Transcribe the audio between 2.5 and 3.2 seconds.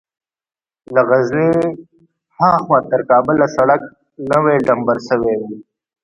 خوا تر